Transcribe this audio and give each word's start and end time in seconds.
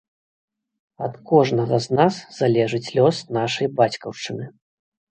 Ад 1.09 1.13
кожнага 1.33 1.75
з 1.87 1.99
нас 2.01 2.13
залежыць 2.41 2.83
лёс 2.99 3.23
нашай 3.39 3.75
бацькаўшчыны! 3.79 4.55